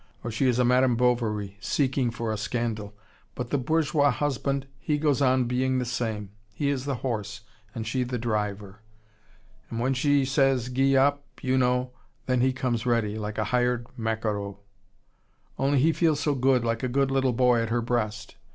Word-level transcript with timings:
Or 0.23 0.31
she 0.31 0.47
is 0.47 0.57
a 0.57 0.65
Madame 0.65 0.95
Bovary, 0.95 1.57
seeking 1.59 2.09
for 2.09 2.31
a 2.33 2.35
scandal. 2.37 2.95
But 3.35 3.51
the 3.51 3.59
bourgeois 3.59 4.09
husband, 4.09 4.65
he 4.79 4.97
goes 4.97 5.21
on 5.21 5.43
being 5.43 5.77
the 5.77 5.85
same. 5.85 6.31
He 6.55 6.69
is 6.71 6.85
the 6.85 6.95
horse, 7.05 7.41
and 7.75 7.85
she 7.85 8.03
the 8.03 8.17
driver. 8.17 8.81
And 9.69 9.79
when 9.79 9.93
she 9.93 10.25
says 10.25 10.69
gee 10.69 10.97
up, 10.97 11.21
you 11.43 11.55
know 11.55 11.91
then 12.25 12.41
he 12.41 12.51
comes 12.51 12.87
ready, 12.87 13.19
like 13.19 13.37
a 13.37 13.43
hired 13.53 13.85
maquereau. 13.95 14.57
Only 15.59 15.77
he 15.79 15.91
feels 15.91 16.19
so 16.19 16.33
good, 16.33 16.65
like 16.65 16.81
a 16.81 16.87
good 16.87 17.11
little 17.11 17.33
boy 17.33 17.59
at 17.61 17.69
her 17.69 17.83
breast. 17.83 18.37